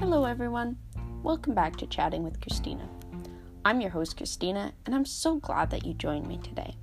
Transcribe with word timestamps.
Hello, 0.00 0.24
everyone. 0.24 0.76
Welcome 1.22 1.54
back 1.54 1.76
to 1.76 1.86
Chatting 1.86 2.24
with 2.24 2.40
Christina. 2.40 2.88
I'm 3.64 3.80
your 3.80 3.90
host, 3.90 4.16
Christina, 4.16 4.72
and 4.84 4.94
I'm 4.94 5.04
so 5.04 5.36
glad 5.36 5.70
that 5.70 5.86
you 5.86 5.94
joined 5.94 6.26
me 6.26 6.38
today. 6.38 6.76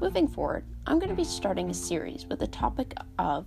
Moving 0.00 0.26
forward, 0.26 0.64
I'm 0.86 0.98
going 0.98 1.10
to 1.10 1.14
be 1.14 1.22
starting 1.22 1.68
a 1.68 1.74
series 1.74 2.24
with 2.24 2.38
the 2.38 2.46
topic 2.46 2.94
of 3.18 3.46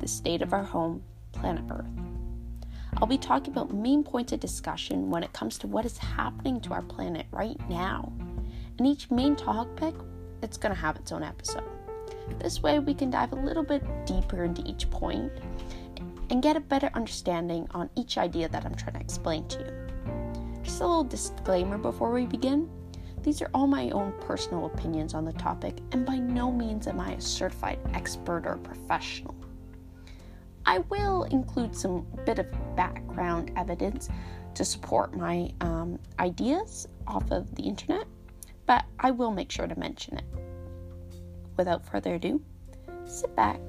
the 0.00 0.06
state 0.06 0.42
of 0.42 0.52
our 0.52 0.62
home, 0.62 1.02
planet 1.32 1.64
Earth. 1.70 1.86
I'll 2.98 3.08
be 3.08 3.16
talking 3.16 3.54
about 3.54 3.72
main 3.72 4.04
points 4.04 4.32
of 4.32 4.40
discussion 4.40 5.08
when 5.08 5.22
it 5.22 5.32
comes 5.32 5.56
to 5.58 5.66
what 5.66 5.86
is 5.86 5.96
happening 5.96 6.60
to 6.60 6.74
our 6.74 6.82
planet 6.82 7.26
right 7.30 7.58
now. 7.70 8.12
And 8.76 8.86
each 8.86 9.10
main 9.10 9.34
topic, 9.34 9.94
it's 10.42 10.58
going 10.58 10.74
to 10.74 10.80
have 10.80 10.96
its 10.96 11.10
own 11.10 11.22
episode. 11.22 11.64
This 12.38 12.62
way, 12.62 12.80
we 12.80 12.92
can 12.92 13.08
dive 13.10 13.32
a 13.32 13.36
little 13.36 13.64
bit 13.64 13.82
deeper 14.04 14.44
into 14.44 14.62
each 14.66 14.90
point 14.90 15.32
and 16.30 16.42
get 16.42 16.56
a 16.56 16.60
better 16.60 16.90
understanding 16.94 17.66
on 17.72 17.90
each 17.96 18.18
idea 18.18 18.48
that 18.48 18.64
I'm 18.64 18.74
trying 18.74 18.94
to 18.94 19.00
explain 19.00 19.46
to 19.48 19.58
you. 19.58 20.62
Just 20.62 20.80
a 20.80 20.86
little 20.86 21.04
disclaimer 21.04 21.78
before 21.78 22.12
we 22.12 22.26
begin 22.26 22.68
these 23.22 23.42
are 23.42 23.50
all 23.52 23.66
my 23.66 23.90
own 23.90 24.14
personal 24.20 24.66
opinions 24.66 25.12
on 25.12 25.24
the 25.24 25.34
topic, 25.34 25.80
and 25.92 26.06
by 26.06 26.16
no 26.16 26.50
means 26.50 26.86
am 26.86 26.98
I 26.98 27.12
a 27.12 27.20
certified 27.20 27.78
expert 27.92 28.46
or 28.46 28.56
professional. 28.56 29.34
I 30.64 30.78
will 30.88 31.24
include 31.24 31.76
some 31.76 32.06
bit 32.24 32.38
of 32.38 32.46
background 32.76 33.52
evidence 33.56 34.08
to 34.54 34.64
support 34.64 35.14
my 35.14 35.52
um, 35.60 35.98
ideas 36.18 36.88
off 37.06 37.30
of 37.30 37.54
the 37.54 37.62
internet, 37.62 38.06
but 38.66 38.84
I 39.00 39.10
will 39.10 39.30
make 39.30 39.50
sure 39.50 39.66
to 39.66 39.78
mention 39.78 40.16
it. 40.18 40.24
Without 41.56 41.84
further 41.84 42.14
ado, 42.14 42.40
sit 43.04 43.34
back, 43.34 43.60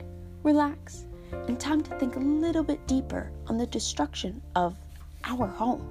relax, 0.44 1.06
and 1.32 1.60
time 1.60 1.82
to 1.84 1.98
think 2.00 2.16
a 2.16 2.20
little 2.20 2.64
bit 2.64 2.86
deeper 2.88 3.32
on 3.48 3.58
the 3.58 3.68
destruction 3.68 4.42
of 4.56 4.78
our 5.24 5.48
home. 5.48 5.86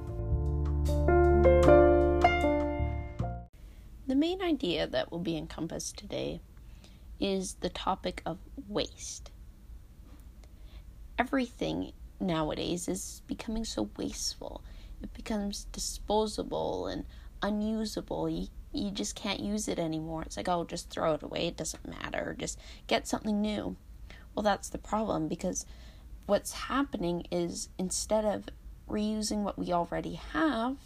The 4.07 4.15
main 4.15 4.41
idea 4.43 4.87
that 4.87 5.13
will 5.13 5.19
be 5.19 5.37
encompassed 5.37 5.99
today 5.99 6.41
is 7.21 7.55
the 7.61 7.69
topic 7.69 8.23
of 8.25 8.39
waste. 8.69 9.31
Everything 11.19 11.93
nowadays 12.21 12.89
is 12.89 13.23
becoming 13.27 13.65
so 13.65 13.91
wasteful. 13.97 14.63
It 15.03 15.13
becomes 15.15 15.65
disposable 15.73 16.87
and 16.87 17.05
unusable. 17.43 18.29
You, 18.29 18.49
you 18.73 18.91
just 18.91 19.15
can't 19.15 19.41
use 19.41 19.69
it 19.69 19.79
anymore. 19.79 20.23
It's 20.23 20.37
like, 20.37 20.49
oh, 20.49 20.65
just 20.65 20.91
throw 20.91 21.15
it 21.15 21.23
away. 21.23 21.49
It 21.49 21.57
doesn't 21.57 21.87
matter. 21.87 22.35
Just 22.39 22.59
get 22.87 23.07
something 23.07 23.41
new. 23.41 23.77
Well, 24.39 24.45
that's 24.45 24.69
the 24.69 24.79
problem 24.79 25.27
because 25.27 25.67
what's 26.27 26.53
happening 26.53 27.27
is 27.33 27.71
instead 27.77 28.25
of 28.25 28.45
reusing 28.89 29.39
what 29.39 29.59
we 29.59 29.73
already 29.73 30.15
have 30.33 30.77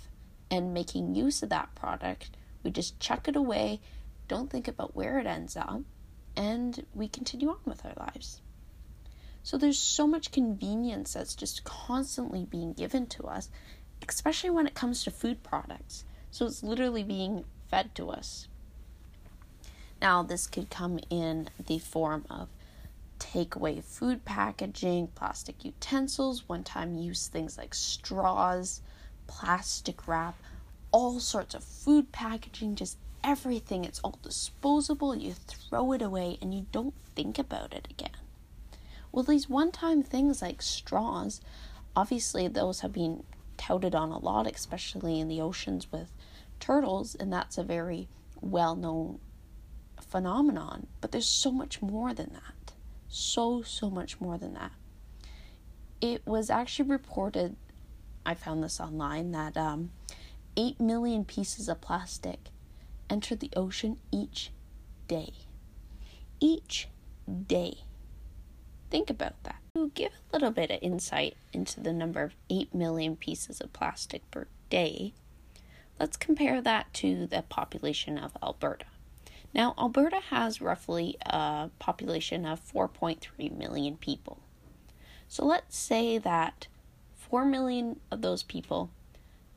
and 0.51 0.73
making 0.73 1.15
use 1.15 1.43
of 1.43 1.51
that 1.51 1.75
product, 1.75 2.31
we 2.63 2.71
just 2.71 2.99
chuck 2.99 3.29
it 3.29 3.37
away, 3.37 3.81
don't 4.27 4.49
think 4.49 4.69
about 4.69 4.97
where 4.97 5.19
it 5.19 5.27
ends 5.27 5.55
up, 5.55 5.83
and 6.35 6.87
we 6.95 7.09
continue 7.09 7.51
on 7.51 7.59
with 7.67 7.85
our 7.85 7.93
lives. 7.95 8.41
So 9.43 9.59
there's 9.59 9.79
so 9.79 10.07
much 10.07 10.33
convenience 10.33 11.13
that's 11.13 11.35
just 11.35 11.63
constantly 11.63 12.47
being 12.47 12.73
given 12.73 13.05
to 13.09 13.25
us, 13.25 13.51
especially 14.09 14.49
when 14.49 14.67
it 14.67 14.73
comes 14.73 15.05
to 15.05 15.11
food 15.11 15.43
products. 15.43 16.07
So 16.31 16.47
it's 16.47 16.63
literally 16.63 17.05
being 17.05 17.45
fed 17.69 17.95
to 17.97 18.09
us. 18.09 18.49
Now, 20.01 20.23
this 20.23 20.47
could 20.47 20.71
come 20.71 21.01
in 21.11 21.51
the 21.67 21.79
form 21.79 22.25
of 22.31 22.49
take 23.23 23.55
away 23.55 23.81
food 23.81 24.25
packaging, 24.25 25.07
plastic 25.15 25.65
utensils, 25.65 26.49
one 26.49 26.65
time 26.65 26.97
use 26.97 27.29
things 27.29 27.57
like 27.57 27.73
straws, 27.73 28.83
plastic 29.29 30.09
wrap, 30.09 30.35
all 30.91 31.21
sorts 31.21 31.55
of 31.55 31.63
food 31.63 32.11
packaging, 32.11 32.75
just 32.75 32.99
everything. 33.23 33.85
It's 33.85 34.01
all 34.01 34.19
disposable. 34.25 35.15
You 35.15 35.35
throw 35.35 35.93
it 35.93 36.03
away 36.03 36.37
and 36.43 36.53
you 36.53 36.67
don't 36.73 36.95
think 37.15 37.39
about 37.39 37.73
it 37.73 37.87
again. 37.89 38.11
Well, 39.13 39.23
these 39.23 39.49
one 39.49 39.71
time 39.71 40.03
things 40.03 40.43
like 40.43 40.61
straws, 40.61 41.41
obviously, 41.95 42.49
those 42.49 42.81
have 42.81 42.93
been 42.93 43.23
touted 43.57 43.95
on 43.95 44.11
a 44.11 44.19
lot, 44.19 44.49
especially 44.53 45.21
in 45.21 45.29
the 45.29 45.41
oceans 45.41 45.93
with 45.93 46.11
turtles, 46.59 47.15
and 47.15 47.33
that's 47.33 47.57
a 47.57 47.63
very 47.63 48.09
well 48.41 48.75
known 48.75 49.21
phenomenon. 50.01 50.89
But 51.01 51.13
there's 51.13 51.29
so 51.29 51.53
much 51.53 51.81
more 51.81 52.13
than 52.13 52.33
that 52.33 52.62
so, 53.13 53.61
so 53.63 53.91
much 53.91 54.21
more 54.21 54.39
than 54.39 54.55
that. 54.55 54.73
It 56.01 56.27
was 56.27 56.51
actually 56.51 56.89
reported, 56.89 57.57
I 58.25 58.35
found 58.35 58.65
this 58.65 58.81
online, 58.81 59.33
that 59.33 59.57
um, 59.57 59.91
8 60.57 60.81
million 60.81 61.25
pieces 61.25 61.69
of 61.69 61.81
plastic 61.81 62.49
enter 63.11 63.37
the 63.37 63.51
ocean 63.55 63.99
each 64.11 64.51
day. 65.09 65.33
Each 66.41 66.89
day. 67.47 67.79
Think 68.91 69.11
about 69.11 69.43
that. 69.45 69.57
To 69.75 69.91
give 69.95 70.13
a 70.13 70.37
little 70.37 70.51
bit 70.51 70.71
of 70.71 70.79
insight 70.83 71.37
into 71.53 71.81
the 71.81 71.93
number 71.93 72.23
of 72.23 72.35
8 72.51 72.75
million 72.75 73.17
pieces 73.17 73.61
of 73.61 73.73
plastic 73.73 74.29
per 74.31 74.47
day, 74.71 75.13
let's 76.01 76.17
compare 76.17 76.63
that 76.63 76.93
to 76.95 77.27
the 77.27 77.43
population 77.43 78.17
of 78.17 78.37
Alberta. 78.43 78.87
Now, 79.55 79.75
Alberta 79.79 80.21
has 80.31 80.63
roughly 80.63 81.17
a 81.27 81.71
population 81.79 82.47
of 82.47 82.65
4.3 82.65 83.57
million 83.57 83.97
people. 83.97 84.39
So 85.29 85.45
let's 85.45 85.77
say 85.77 86.19
that 86.19 86.69
4 87.15 87.45
million 87.45 88.01
of 88.11 88.23
those 88.23 88.43
people 88.43 88.91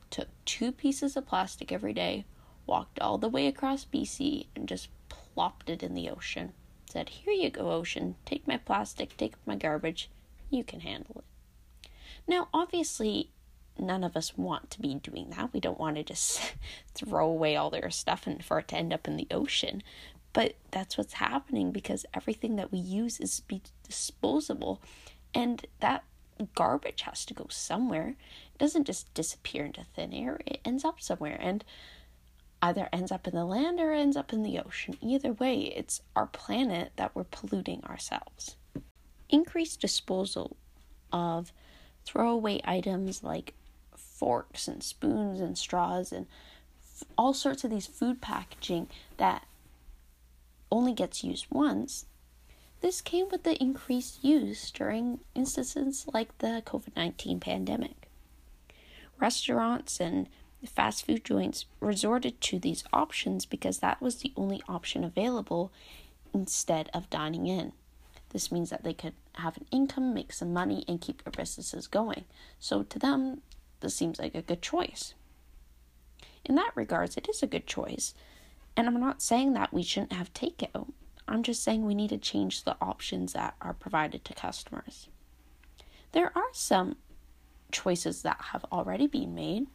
took 0.09 0.27
two 0.45 0.71
pieces 0.71 1.15
of 1.15 1.27
plastic 1.27 1.71
every 1.71 1.93
day, 1.93 2.25
walked 2.65 2.99
all 2.99 3.17
the 3.17 3.29
way 3.29 3.47
across 3.47 3.85
BC, 3.85 4.47
and 4.55 4.67
just 4.67 4.89
plopped 5.09 5.69
it 5.69 5.83
in 5.83 5.93
the 5.93 6.09
ocean. 6.09 6.53
Said, 6.89 7.09
Here 7.09 7.33
you 7.33 7.49
go, 7.49 7.71
ocean. 7.71 8.15
Take 8.25 8.47
my 8.47 8.57
plastic, 8.57 9.17
take 9.17 9.33
my 9.45 9.55
garbage. 9.55 10.09
You 10.49 10.63
can 10.63 10.81
handle 10.81 11.23
it. 11.23 11.89
Now, 12.27 12.47
obviously, 12.53 13.29
none 13.77 14.03
of 14.03 14.15
us 14.15 14.37
want 14.37 14.71
to 14.71 14.81
be 14.81 14.95
doing 14.95 15.31
that. 15.31 15.53
We 15.53 15.59
don't 15.59 15.79
want 15.79 15.97
to 15.97 16.03
just 16.03 16.53
throw 16.93 17.27
away 17.29 17.55
all 17.55 17.69
their 17.69 17.89
stuff 17.89 18.27
and 18.27 18.43
for 18.43 18.59
it 18.59 18.67
to 18.69 18.77
end 18.77 18.93
up 18.93 19.07
in 19.07 19.17
the 19.17 19.27
ocean. 19.31 19.83
But 20.33 20.55
that's 20.71 20.97
what's 20.97 21.13
happening 21.13 21.71
because 21.71 22.05
everything 22.13 22.57
that 22.57 22.71
we 22.71 22.77
use 22.77 23.19
is 23.19 23.39
be 23.39 23.61
disposable 23.83 24.81
and 25.33 25.65
that 25.79 26.03
garbage 26.55 27.01
has 27.03 27.25
to 27.25 27.33
go 27.33 27.47
somewhere. 27.49 28.15
It 28.53 28.57
doesn't 28.57 28.85
just 28.85 29.13
disappear 29.13 29.65
into 29.65 29.83
thin 29.83 30.13
air. 30.13 30.39
It 30.45 30.59
ends 30.65 30.83
up 30.83 31.01
somewhere 31.01 31.37
and 31.39 31.63
either 32.61 32.89
ends 32.91 33.11
up 33.11 33.27
in 33.27 33.35
the 33.35 33.45
land 33.45 33.79
or 33.79 33.93
ends 33.93 34.17
up 34.17 34.33
in 34.33 34.43
the 34.43 34.59
ocean. 34.59 34.97
Either 35.01 35.33
way, 35.33 35.73
it's 35.75 36.01
our 36.15 36.27
planet 36.27 36.91
that 36.95 37.15
we're 37.15 37.23
polluting 37.23 37.83
ourselves. 37.85 38.55
Increased 39.29 39.81
disposal 39.81 40.57
of 41.11 41.53
throwaway 42.05 42.61
items 42.65 43.23
like 43.23 43.53
forks 44.25 44.67
and 44.67 44.81
spoons 44.81 45.39
and 45.39 45.55
straws 45.55 46.11
and 46.11 46.25
f- 46.81 47.03
all 47.15 47.31
sorts 47.31 47.63
of 47.63 47.69
these 47.69 47.85
food 47.85 48.21
packaging 48.21 48.87
that 49.17 49.45
only 50.71 50.93
gets 50.93 51.23
used 51.23 51.45
once. 51.51 52.07
This 52.81 53.01
came 53.01 53.29
with 53.29 53.43
the 53.43 53.55
increased 53.61 54.23
use 54.23 54.71
during 54.71 55.19
instances 55.35 56.07
like 56.11 56.35
the 56.39 56.63
COVID 56.65 56.95
19 56.95 57.39
pandemic. 57.39 58.09
Restaurants 59.19 59.99
and 59.99 60.27
fast 60.65 61.05
food 61.05 61.23
joints 61.23 61.65
resorted 61.79 62.41
to 62.41 62.57
these 62.57 62.83
options 62.91 63.45
because 63.45 63.77
that 63.77 64.01
was 64.01 64.15
the 64.15 64.33
only 64.35 64.63
option 64.67 65.03
available 65.03 65.71
instead 66.33 66.89
of 66.95 67.11
dining 67.11 67.45
in. 67.45 67.73
This 68.29 68.51
means 68.51 68.71
that 68.71 68.83
they 68.83 68.95
could 68.95 69.13
have 69.33 69.57
an 69.57 69.67
income, 69.69 70.15
make 70.15 70.33
some 70.33 70.51
money, 70.51 70.83
and 70.87 70.99
keep 70.99 71.23
their 71.23 71.31
businesses 71.31 71.85
going. 71.85 72.25
So 72.59 72.81
to 72.81 72.97
them, 72.97 73.43
this 73.79 73.95
seems 73.95 74.19
like 74.19 74.35
a 74.35 74.41
good 74.41 74.61
choice. 74.61 75.13
In 76.43 76.55
that 76.55 76.71
regards, 76.75 77.17
it 77.17 77.27
is 77.29 77.41
a 77.41 77.47
good 77.47 77.67
choice. 77.67 78.13
And 78.77 78.87
I'm 78.87 78.99
not 78.99 79.21
saying 79.21 79.53
that 79.53 79.73
we 79.73 79.83
shouldn't 79.83 80.13
have 80.13 80.33
takeout. 80.33 80.91
I'm 81.27 81.43
just 81.43 81.63
saying 81.63 81.85
we 81.85 81.95
need 81.95 82.09
to 82.09 82.17
change 82.17 82.63
the 82.63 82.77
options 82.81 83.33
that 83.33 83.55
are 83.61 83.73
provided 83.73 84.23
to 84.25 84.33
customers. 84.33 85.07
There 86.11 86.31
are 86.35 86.49
some 86.53 86.97
choices 87.71 88.21
that 88.21 88.39
have 88.51 88.65
already 88.71 89.07
been 89.07 89.33
made. 89.33 89.67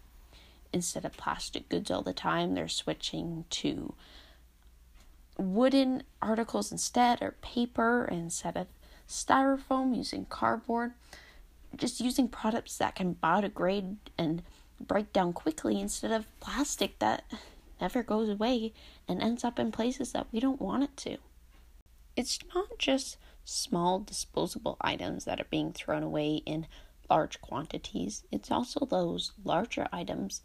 Instead 0.72 1.04
of 1.04 1.16
plastic 1.16 1.68
goods 1.68 1.90
all 1.90 2.02
the 2.02 2.12
time, 2.12 2.54
they're 2.54 2.68
switching 2.68 3.44
to 3.50 3.94
wooden 5.36 6.04
articles 6.22 6.70
instead, 6.70 7.20
or 7.20 7.34
paper 7.42 8.08
instead 8.10 8.56
of 8.56 8.68
styrofoam, 9.08 9.96
using 9.96 10.26
cardboard 10.26 10.92
just 11.76 12.00
using 12.00 12.28
products 12.28 12.76
that 12.78 12.94
can 12.94 13.14
biodegrade 13.14 13.96
and 14.18 14.42
break 14.80 15.12
down 15.12 15.32
quickly 15.32 15.80
instead 15.80 16.10
of 16.10 16.26
plastic 16.40 16.98
that 16.98 17.24
never 17.80 18.02
goes 18.02 18.28
away 18.28 18.72
and 19.08 19.22
ends 19.22 19.44
up 19.44 19.58
in 19.58 19.72
places 19.72 20.12
that 20.12 20.26
we 20.32 20.40
don't 20.40 20.60
want 20.60 20.84
it 20.84 20.96
to. 20.96 21.16
It's 22.16 22.38
not 22.54 22.78
just 22.78 23.16
small 23.44 24.00
disposable 24.00 24.76
items 24.80 25.24
that 25.24 25.40
are 25.40 25.46
being 25.50 25.72
thrown 25.72 26.02
away 26.02 26.42
in 26.46 26.66
large 27.08 27.40
quantities, 27.40 28.24
it's 28.30 28.50
also 28.50 28.86
those 28.86 29.32
larger 29.44 29.88
items 29.92 30.42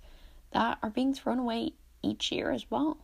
that 0.51 0.79
are 0.81 0.89
being 0.89 1.13
thrown 1.13 1.39
away 1.39 1.73
each 2.01 2.31
year 2.31 2.51
as 2.51 2.69
well. 2.71 2.97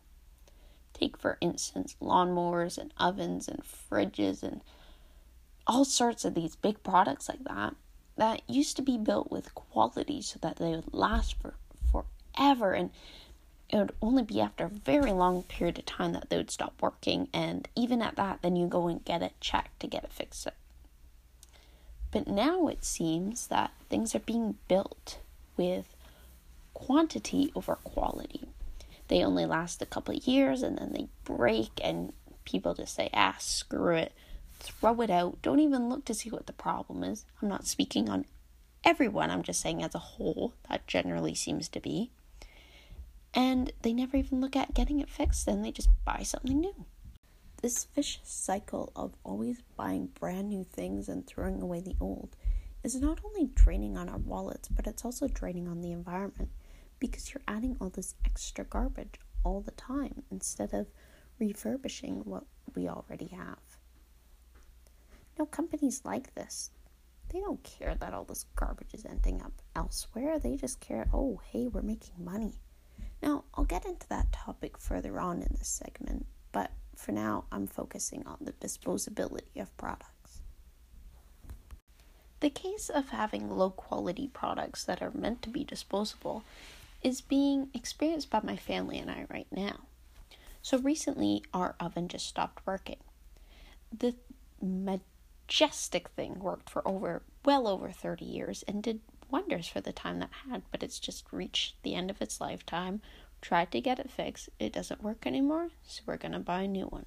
Take, 0.93 1.17
for 1.17 1.37
instance, 1.41 1.95
lawnmowers 2.01 2.77
and 2.77 2.93
ovens 2.97 3.47
and 3.47 3.61
fridges 3.63 4.41
and 4.43 4.61
all 5.67 5.85
sorts 5.85 6.25
of 6.25 6.33
these 6.33 6.55
big 6.55 6.81
products 6.83 7.29
like 7.29 7.43
that 7.43 7.75
that 8.17 8.41
used 8.47 8.75
to 8.75 8.81
be 8.81 8.97
built 8.97 9.31
with 9.31 9.55
quality 9.55 10.21
so 10.21 10.39
that 10.41 10.57
they 10.57 10.71
would 10.71 10.93
last 10.93 11.35
for 11.41 11.55
forever 11.91 12.73
and 12.73 12.91
it 13.69 13.77
would 13.77 13.93
only 14.01 14.23
be 14.23 14.41
after 14.41 14.65
a 14.65 14.69
very 14.69 15.11
long 15.11 15.43
period 15.43 15.79
of 15.79 15.85
time 15.85 16.11
that 16.13 16.29
they 16.29 16.35
would 16.35 16.51
stop 16.51 16.73
working. 16.81 17.29
And 17.33 17.67
even 17.75 18.01
at 18.01 18.17
that 18.17 18.41
then 18.41 18.55
you 18.55 18.67
go 18.67 18.87
and 18.87 19.03
get 19.05 19.21
it 19.21 19.33
checked 19.39 19.79
to 19.79 19.87
get 19.87 20.03
it 20.03 20.11
fixed 20.11 20.45
up. 20.47 20.55
But 22.11 22.27
now 22.27 22.67
it 22.67 22.83
seems 22.83 23.47
that 23.47 23.71
things 23.89 24.13
are 24.13 24.19
being 24.19 24.57
built 24.67 25.19
with 25.55 25.95
quantity 26.73 27.51
over 27.55 27.75
quality. 27.75 28.49
They 29.07 29.23
only 29.23 29.45
last 29.45 29.81
a 29.81 29.85
couple 29.85 30.15
of 30.15 30.27
years 30.27 30.61
and 30.61 30.77
then 30.77 30.91
they 30.91 31.07
break 31.23 31.71
and 31.81 32.11
people 32.43 32.73
just 32.73 32.95
say 32.95 33.09
ah 33.13 33.35
screw 33.39 33.95
it 33.95 34.11
throw 34.61 35.01
it 35.01 35.09
out. 35.09 35.41
Don't 35.41 35.59
even 35.59 35.89
look 35.89 36.05
to 36.05 36.13
see 36.13 36.29
what 36.29 36.47
the 36.47 36.53
problem 36.53 37.03
is. 37.03 37.25
I'm 37.41 37.49
not 37.49 37.67
speaking 37.67 38.09
on 38.09 38.25
everyone. 38.83 39.29
I'm 39.29 39.43
just 39.43 39.61
saying 39.61 39.83
as 39.83 39.95
a 39.95 39.99
whole 39.99 40.53
that 40.69 40.87
generally 40.87 41.35
seems 41.35 41.67
to 41.69 41.79
be. 41.79 42.11
And 43.33 43.71
they 43.81 43.93
never 43.93 44.17
even 44.17 44.41
look 44.41 44.55
at 44.55 44.73
getting 44.73 44.99
it 44.99 45.09
fixed. 45.09 45.45
Then 45.45 45.61
they 45.61 45.71
just 45.71 45.89
buy 46.05 46.23
something 46.23 46.59
new. 46.59 46.85
This 47.61 47.85
vicious 47.95 48.27
cycle 48.27 48.91
of 48.95 49.13
always 49.23 49.61
buying 49.75 50.07
brand 50.19 50.49
new 50.49 50.63
things 50.63 51.07
and 51.07 51.25
throwing 51.25 51.61
away 51.61 51.79
the 51.79 51.95
old 51.99 52.35
is 52.83 52.95
not 52.95 53.19
only 53.23 53.51
draining 53.53 53.95
on 53.97 54.09
our 54.09 54.17
wallets 54.17 54.67
but 54.67 54.87
it's 54.87 55.05
also 55.05 55.27
draining 55.27 55.67
on 55.67 55.81
the 55.81 55.91
environment 55.91 56.49
because 56.99 57.31
you're 57.31 57.43
adding 57.47 57.77
all 57.79 57.89
this 57.89 58.15
extra 58.25 58.65
garbage 58.65 59.19
all 59.43 59.61
the 59.61 59.71
time 59.71 60.23
instead 60.31 60.73
of 60.73 60.87
refurbishing 61.39 62.21
what 62.25 62.45
we 62.75 62.87
already 62.87 63.27
have. 63.27 63.70
Now, 65.37 65.45
companies 65.45 66.01
like 66.03 66.35
this, 66.35 66.71
they 67.29 67.39
don't 67.39 67.63
care 67.63 67.95
that 67.95 68.13
all 68.13 68.25
this 68.25 68.45
garbage 68.55 68.93
is 68.93 69.05
ending 69.05 69.41
up 69.41 69.53
elsewhere. 69.75 70.37
They 70.37 70.57
just 70.57 70.79
care, 70.79 71.07
oh, 71.13 71.39
hey, 71.51 71.67
we're 71.67 71.81
making 71.81 72.23
money. 72.23 72.53
Now, 73.23 73.45
I'll 73.53 73.65
get 73.65 73.85
into 73.85 74.07
that 74.09 74.31
topic 74.31 74.77
further 74.77 75.19
on 75.19 75.41
in 75.41 75.55
this 75.57 75.67
segment, 75.67 76.25
but 76.51 76.71
for 76.95 77.11
now, 77.11 77.45
I'm 77.51 77.67
focusing 77.67 78.25
on 78.27 78.37
the 78.41 78.51
disposability 78.53 79.59
of 79.59 79.75
products. 79.77 80.41
The 82.41 82.49
case 82.49 82.89
of 82.89 83.09
having 83.09 83.49
low 83.49 83.69
quality 83.69 84.27
products 84.27 84.83
that 84.85 85.01
are 85.01 85.11
meant 85.11 85.41
to 85.43 85.49
be 85.49 85.63
disposable 85.63 86.43
is 87.03 87.21
being 87.21 87.69
experienced 87.73 88.29
by 88.29 88.41
my 88.43 88.57
family 88.57 88.97
and 88.97 89.09
I 89.09 89.25
right 89.29 89.47
now. 89.51 89.81
So 90.61 90.79
recently, 90.79 91.43
our 91.53 91.75
oven 91.79 92.07
just 92.07 92.27
stopped 92.27 92.65
working. 92.65 92.97
The 93.95 94.15
majestic 95.51 96.07
thing 96.09 96.39
worked 96.39 96.69
for 96.69 96.87
over 96.87 97.23
well 97.43 97.67
over 97.67 97.91
30 97.91 98.23
years 98.23 98.63
and 98.69 98.81
did 98.81 99.01
wonders 99.29 99.67
for 99.67 99.81
the 99.81 99.91
time 99.91 100.19
that 100.19 100.29
had, 100.49 100.61
but 100.71 100.81
it's 100.81 100.97
just 100.97 101.25
reached 101.33 101.75
the 101.83 101.93
end 101.93 102.09
of 102.09 102.21
its 102.21 102.39
lifetime. 102.39 103.01
Tried 103.41 103.69
to 103.73 103.81
get 103.81 103.99
it 103.99 104.09
fixed, 104.09 104.47
it 104.59 104.71
doesn't 104.71 105.03
work 105.03 105.27
anymore, 105.27 105.69
so 105.85 106.03
we're 106.05 106.15
going 106.15 106.31
to 106.31 106.39
buy 106.39 106.61
a 106.61 106.67
new 106.69 106.85
one. 106.85 107.05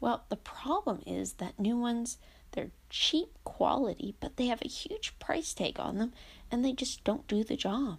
Well, 0.00 0.24
the 0.30 0.36
problem 0.36 1.02
is 1.06 1.34
that 1.34 1.58
new 1.58 1.76
ones 1.76 2.16
they're 2.52 2.70
cheap 2.88 3.28
quality, 3.44 4.14
but 4.20 4.36
they 4.38 4.46
have 4.46 4.62
a 4.62 4.68
huge 4.68 5.18
price 5.18 5.52
tag 5.52 5.78
on 5.78 5.98
them 5.98 6.12
and 6.50 6.64
they 6.64 6.72
just 6.72 7.04
don't 7.04 7.28
do 7.28 7.44
the 7.44 7.56
job 7.56 7.98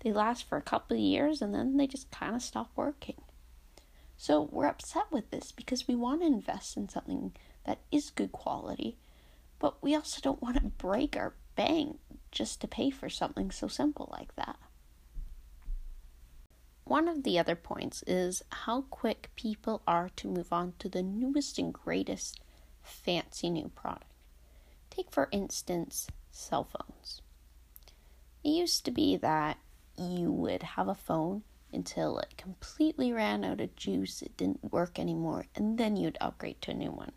they 0.00 0.12
last 0.12 0.48
for 0.48 0.56
a 0.56 0.62
couple 0.62 0.96
of 0.96 1.02
years 1.02 1.42
and 1.42 1.54
then 1.54 1.76
they 1.76 1.86
just 1.86 2.10
kind 2.10 2.34
of 2.34 2.42
stop 2.42 2.70
working. 2.76 3.20
So 4.16 4.48
we're 4.50 4.66
upset 4.66 5.04
with 5.10 5.30
this 5.30 5.52
because 5.52 5.86
we 5.86 5.94
want 5.94 6.22
to 6.22 6.26
invest 6.26 6.76
in 6.76 6.88
something 6.88 7.32
that 7.66 7.80
is 7.90 8.10
good 8.10 8.32
quality, 8.32 8.96
but 9.58 9.82
we 9.82 9.94
also 9.94 10.20
don't 10.22 10.40
want 10.40 10.56
to 10.56 10.62
break 10.62 11.16
our 11.16 11.34
bank 11.56 11.98
just 12.30 12.60
to 12.60 12.68
pay 12.68 12.90
for 12.90 13.08
something 13.08 13.50
so 13.50 13.68
simple 13.68 14.08
like 14.12 14.34
that. 14.36 14.56
One 16.84 17.08
of 17.08 17.24
the 17.24 17.38
other 17.38 17.56
points 17.56 18.04
is 18.06 18.44
how 18.50 18.82
quick 18.82 19.30
people 19.34 19.82
are 19.88 20.08
to 20.16 20.28
move 20.28 20.52
on 20.52 20.74
to 20.78 20.88
the 20.88 21.02
newest 21.02 21.58
and 21.58 21.72
greatest 21.72 22.40
fancy 22.82 23.50
new 23.50 23.70
product. 23.74 24.04
Take, 24.88 25.10
for 25.10 25.28
instance, 25.32 26.06
cell 26.30 26.62
phones. 26.62 27.22
It 28.44 28.50
used 28.50 28.84
to 28.84 28.92
be 28.92 29.16
that 29.16 29.58
you 29.98 30.30
would 30.30 30.62
have 30.62 30.86
a 30.86 30.94
phone 30.94 31.42
until 31.72 32.18
it 32.18 32.36
completely 32.36 33.12
ran 33.12 33.44
out 33.44 33.60
of 33.60 33.74
juice, 33.74 34.22
it 34.22 34.36
didn't 34.36 34.72
work 34.72 35.00
anymore, 35.00 35.46
and 35.56 35.78
then 35.78 35.96
you'd 35.96 36.18
upgrade 36.20 36.62
to 36.62 36.70
a 36.70 36.74
new 36.74 36.92
one. 36.92 37.12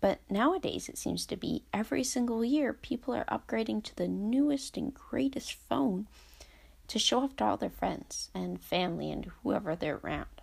But 0.00 0.20
nowadays, 0.30 0.88
it 0.88 0.96
seems 0.96 1.26
to 1.26 1.36
be 1.36 1.64
every 1.74 2.04
single 2.04 2.42
year 2.42 2.72
people 2.72 3.14
are 3.14 3.26
upgrading 3.26 3.84
to 3.84 3.96
the 3.96 4.08
newest 4.08 4.76
and 4.78 4.94
greatest 4.94 5.52
phone 5.52 6.06
to 6.88 6.98
show 6.98 7.20
off 7.20 7.36
to 7.36 7.44
all 7.44 7.56
their 7.58 7.68
friends 7.70 8.30
and 8.34 8.62
family 8.62 9.10
and 9.10 9.30
whoever 9.42 9.76
they're 9.76 10.00
around. 10.02 10.40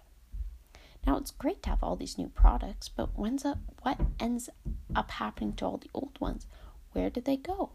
Now, 1.06 1.18
it's 1.18 1.32
great 1.32 1.64
to 1.64 1.72
have 1.72 1.84
all 1.84 1.96
these 1.96 2.18
new 2.18 2.28
products, 2.28 2.88
but 2.88 3.18
when's 3.18 3.46
up, 3.46 3.58
what 3.82 4.00
ends 4.20 4.50
up 4.96 5.10
happening 5.12 5.54
to 5.54 5.66
all 5.66 5.78
the 5.78 5.90
old 5.94 6.20
ones? 6.20 6.46
Where 6.92 7.10
do 7.10 7.22
they 7.22 7.38
go? 7.38 7.72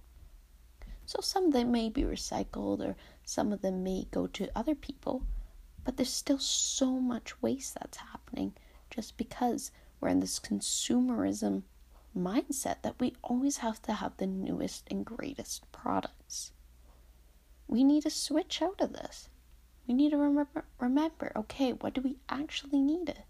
So 1.04 1.20
some 1.20 1.46
of 1.46 1.52
them 1.52 1.72
may 1.72 1.88
be 1.88 2.02
recycled 2.02 2.80
or 2.80 2.94
some 3.24 3.52
of 3.52 3.60
them 3.60 3.82
may 3.82 4.06
go 4.10 4.26
to 4.28 4.50
other 4.54 4.74
people, 4.74 5.26
but 5.84 5.96
there's 5.96 6.12
still 6.12 6.38
so 6.38 6.92
much 7.00 7.42
waste 7.42 7.74
that's 7.74 7.98
happening 7.98 8.52
just 8.90 9.16
because 9.16 9.72
we're 10.00 10.08
in 10.08 10.20
this 10.20 10.38
consumerism 10.38 11.62
mindset 12.16 12.82
that 12.82 13.00
we 13.00 13.14
always 13.22 13.58
have 13.58 13.80
to 13.82 13.92
have 13.94 14.16
the 14.16 14.26
newest 14.26 14.86
and 14.90 15.04
greatest 15.04 15.70
products. 15.72 16.52
We 17.66 17.84
need 17.84 18.02
to 18.02 18.10
switch 18.10 18.60
out 18.60 18.80
of 18.80 18.92
this. 18.92 19.28
We 19.86 19.94
need 19.94 20.10
to 20.10 20.18
remember 20.18 20.64
remember, 20.78 21.32
okay, 21.36 21.72
what 21.72 21.94
do 21.94 22.00
we 22.00 22.18
actually 22.28 22.80
need 22.80 23.08
it? 23.08 23.24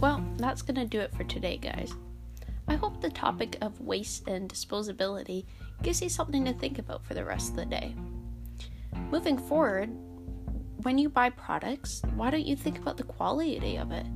Well, 0.00 0.22
that's 0.36 0.62
going 0.62 0.74
to 0.76 0.84
do 0.84 1.00
it 1.00 1.14
for 1.14 1.24
today, 1.24 1.56
guys. 1.56 1.94
I 2.68 2.74
hope 2.74 3.00
the 3.00 3.10
topic 3.10 3.56
of 3.62 3.80
waste 3.80 4.28
and 4.28 4.50
disposability 4.50 5.46
gives 5.82 6.02
you 6.02 6.08
something 6.08 6.44
to 6.44 6.52
think 6.52 6.78
about 6.78 7.04
for 7.04 7.14
the 7.14 7.24
rest 7.24 7.50
of 7.50 7.56
the 7.56 7.66
day. 7.66 7.94
Moving 9.10 9.38
forward, 9.38 9.88
when 10.82 10.98
you 10.98 11.08
buy 11.08 11.30
products, 11.30 12.02
why 12.14 12.30
don't 12.30 12.46
you 12.46 12.56
think 12.56 12.78
about 12.78 12.96
the 12.96 13.04
quality 13.04 13.76
of 13.76 13.92
it? 13.92 14.06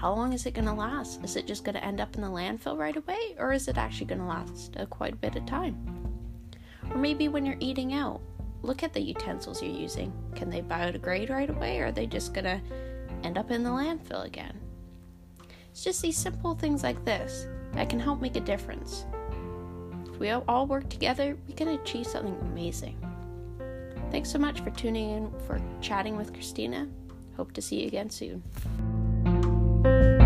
How 0.00 0.14
long 0.14 0.32
is 0.32 0.46
it 0.46 0.54
going 0.54 0.64
to 0.64 0.72
last? 0.72 1.22
Is 1.22 1.36
it 1.36 1.46
just 1.46 1.62
going 1.62 1.74
to 1.74 1.84
end 1.84 2.00
up 2.00 2.14
in 2.14 2.22
the 2.22 2.26
landfill 2.26 2.78
right 2.78 2.96
away, 2.96 3.36
or 3.38 3.52
is 3.52 3.68
it 3.68 3.76
actually 3.76 4.06
going 4.06 4.22
to 4.22 4.26
last 4.26 4.74
a 4.76 4.86
quite 4.86 5.12
a 5.12 5.16
bit 5.16 5.36
of 5.36 5.44
time? 5.44 5.76
Or 6.90 6.96
maybe 6.96 7.28
when 7.28 7.44
you're 7.44 7.58
eating 7.60 7.92
out, 7.92 8.22
look 8.62 8.82
at 8.82 8.94
the 8.94 9.00
utensils 9.02 9.62
you're 9.62 9.70
using. 9.70 10.10
Can 10.34 10.48
they 10.48 10.62
biodegrade 10.62 11.28
right 11.28 11.50
away, 11.50 11.80
or 11.80 11.88
are 11.88 11.92
they 11.92 12.06
just 12.06 12.32
going 12.32 12.46
to 12.46 12.58
end 13.24 13.36
up 13.36 13.50
in 13.50 13.62
the 13.62 13.68
landfill 13.68 14.24
again? 14.24 14.58
It's 15.70 15.84
just 15.84 16.00
these 16.00 16.16
simple 16.16 16.54
things 16.54 16.82
like 16.82 17.04
this 17.04 17.46
that 17.72 17.90
can 17.90 18.00
help 18.00 18.22
make 18.22 18.36
a 18.36 18.40
difference. 18.40 19.04
If 20.06 20.18
we 20.18 20.30
all 20.30 20.66
work 20.66 20.88
together, 20.88 21.36
we 21.46 21.52
can 21.52 21.68
achieve 21.68 22.06
something 22.06 22.38
amazing. 22.40 22.96
Thanks 24.10 24.32
so 24.32 24.38
much 24.38 24.62
for 24.62 24.70
tuning 24.70 25.10
in 25.10 25.30
for 25.46 25.60
chatting 25.82 26.16
with 26.16 26.32
Christina. 26.32 26.88
Hope 27.36 27.52
to 27.52 27.60
see 27.60 27.82
you 27.82 27.86
again 27.86 28.08
soon. 28.08 28.42
Bye. 29.82 30.19